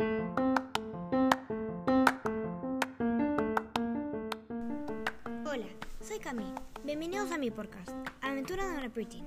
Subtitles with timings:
[0.00, 0.14] Hola,
[6.00, 6.44] soy Cami.
[6.84, 7.90] Bienvenidos a mi podcast,
[8.20, 9.24] Aventura de una Pretty.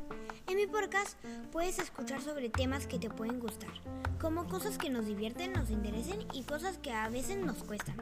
[0.47, 1.21] En mi podcast
[1.51, 3.73] puedes escuchar sobre temas que te pueden gustar,
[4.21, 7.97] como cosas que nos divierten, nos interesen y cosas que a veces nos cuestan.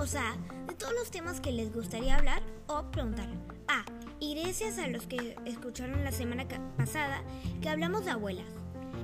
[0.00, 0.36] O sea,
[0.66, 3.28] de todos los temas que les gustaría hablar o preguntar.
[3.68, 3.84] Ah,
[4.18, 7.22] y gracias a los que escucharon la semana pasada
[7.62, 8.48] que hablamos de abuelas.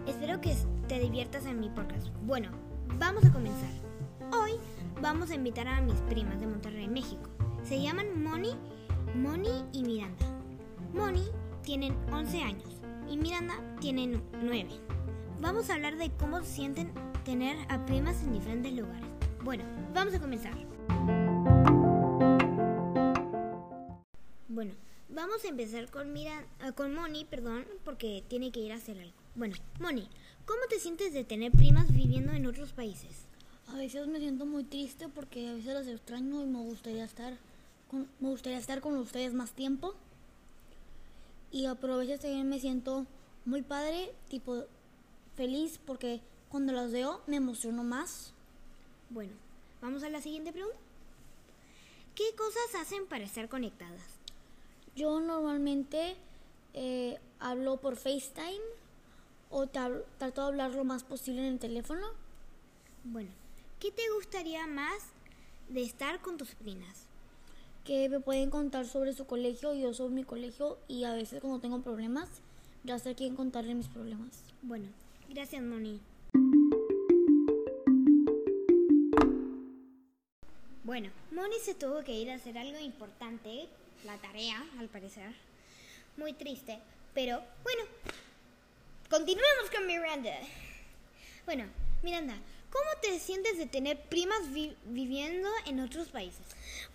[0.09, 0.57] Espero que
[0.89, 2.09] te diviertas en mi podcast.
[2.23, 2.51] Bueno,
[2.99, 3.71] vamos a comenzar.
[4.33, 4.53] Hoy
[5.01, 7.29] vamos a invitar a mis primas de Monterrey, México.
[7.63, 8.55] Se llaman Moni,
[9.15, 10.25] Moni y Miranda.
[10.95, 11.25] Moni
[11.63, 14.69] tienen 11 años y Miranda tiene 9.
[15.41, 16.93] Vamos a hablar de cómo sienten
[17.25, 19.07] tener a primas en diferentes lugares.
[19.45, 20.55] Bueno, vamos a comenzar.
[25.17, 29.01] Vamos a empezar con Mira, eh, con Moni, perdón, porque tiene que ir a hacer
[29.01, 29.15] algo.
[29.35, 30.09] Bueno, Moni,
[30.45, 33.25] ¿cómo te sientes de tener primas viviendo en otros países?
[33.67, 37.37] A veces me siento muy triste porque a veces las extraño y me gustaría estar
[37.91, 39.95] con, me gustaría estar con ustedes más tiempo.
[41.51, 43.07] Y a- pero a veces también me siento
[43.45, 44.65] muy padre, tipo
[45.37, 48.33] feliz porque cuando las veo me emociono más.
[49.11, 49.33] Bueno,
[49.83, 50.79] vamos a la siguiente pregunta.
[52.15, 54.01] ¿Qué cosas hacen para estar conectadas?
[54.97, 56.17] Yo normalmente
[56.75, 58.65] eh, hablo por FaceTime
[59.51, 62.07] o trato de hablar lo más posible en el teléfono.
[63.05, 63.31] Bueno,
[63.79, 64.99] ¿qué te gustaría más
[65.69, 67.07] de estar con tus primas?
[67.85, 71.41] que me pueden contar sobre su colegio y yo sobre mi colegio y a veces
[71.41, 72.29] cuando tengo problemas
[72.83, 74.43] ya sé a quién contarle mis problemas.
[74.63, 74.89] Bueno,
[75.29, 76.01] gracias Moni.
[80.83, 83.69] Bueno, Moni se tuvo que ir a hacer algo importante,
[84.05, 85.33] la tarea, al parecer.
[86.17, 86.79] Muy triste,
[87.15, 87.83] pero bueno,
[89.11, 90.33] continuemos con Miranda.
[91.45, 91.65] Bueno,
[92.03, 92.35] Miranda,
[92.71, 96.45] ¿cómo te sientes de tener primas vi- viviendo en otros países?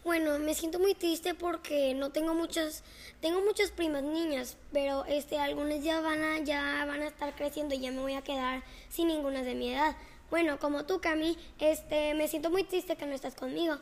[0.03, 2.83] Bueno, me siento muy triste porque no tengo muchas,
[3.21, 7.75] tengo muchas primas niñas, pero este algunas ya van a, ya van a estar creciendo
[7.75, 9.95] y ya me voy a quedar sin ninguna de mi edad.
[10.31, 13.75] Bueno, como tú, Cami, este, me siento muy triste que no estás conmigo.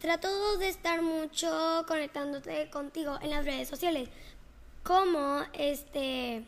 [0.00, 4.08] Trato de estar mucho conectándote contigo en las redes sociales,
[4.84, 6.44] como este,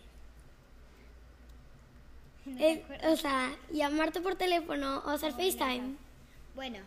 [2.47, 5.97] eh, o sea, llamarte por teléfono o hacer FaceTime.
[6.55, 6.78] Bueno,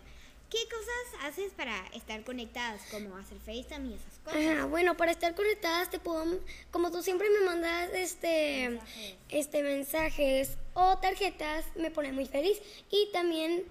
[0.53, 4.39] ¿qué cosas haces para estar conectadas, como hacer FaceTime y esas cosas?
[4.39, 9.15] Ajá, bueno, para estar conectadas te puedo, como tú siempre me mandas este, Mensajes.
[9.29, 12.61] este mensajes o tarjetas, me pone muy feliz.
[12.91, 13.63] Y también,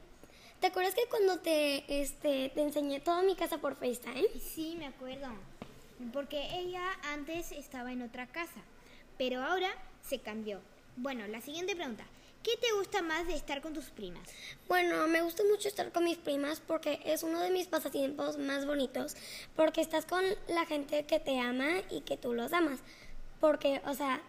[0.60, 4.26] ¿te acuerdas que cuando te, este, te enseñé toda mi casa por FaceTime?
[4.40, 5.28] Sí, me acuerdo.
[6.12, 6.82] Porque ella
[7.12, 8.60] antes estaba en otra casa,
[9.18, 9.70] pero ahora
[10.04, 10.58] se cambió.
[10.96, 12.04] Bueno, la siguiente pregunta.
[12.42, 14.28] ¿Qué te gusta más de estar con tus primas?
[14.66, 18.66] Bueno, me gusta mucho estar con mis primas porque es uno de mis pasatiempos más
[18.66, 19.14] bonitos,
[19.54, 22.80] porque estás con la gente que te ama y que tú los amas.
[23.38, 24.20] Porque, o sea,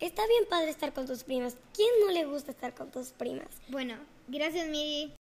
[0.00, 1.56] está bien padre estar con tus primas.
[1.74, 3.48] ¿Quién no le gusta estar con tus primas?
[3.68, 3.96] Bueno,
[4.28, 5.14] gracias Miri.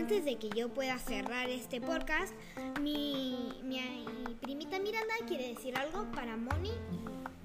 [0.00, 2.32] Antes de que yo pueda cerrar este podcast,
[2.80, 3.82] mi, mi,
[4.26, 6.70] mi primita Miranda quiere decir algo para Moni,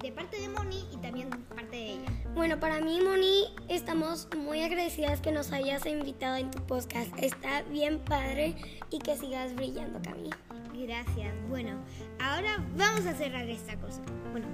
[0.00, 2.10] de parte de Moni y también de parte de ella.
[2.34, 7.12] Bueno, para mí, Moni, estamos muy agradecidas que nos hayas invitado en tu podcast.
[7.18, 8.56] Está bien padre
[8.88, 10.30] y que sigas brillando, Cami.
[10.74, 11.34] Gracias.
[11.50, 11.78] Bueno,
[12.18, 14.00] ahora vamos a cerrar esta cosa.
[14.32, 14.46] Bueno,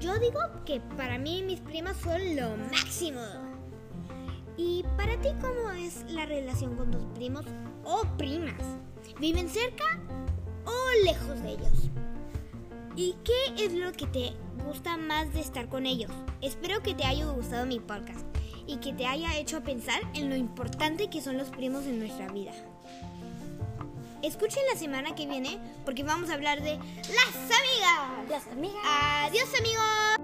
[0.00, 3.20] yo digo que para mí mis primas son lo máximo.
[4.56, 7.44] ¿Y para ti cómo es la relación con tus primos
[7.84, 8.60] o primas?
[9.18, 10.00] ¿Viven cerca
[10.64, 11.90] o lejos de ellos?
[12.94, 14.32] ¿Y qué es lo que te
[14.64, 16.10] gusta más de estar con ellos?
[16.42, 18.26] Espero que te haya gustado mi podcast
[18.66, 22.30] y que te haya hecho pensar en lo importante que son los primos en nuestra
[22.30, 22.52] vida.
[24.22, 28.28] Escuchen la semana que viene porque vamos a hablar de las amigas.
[28.28, 28.82] Las amigas.
[28.84, 30.21] Adiós amigos.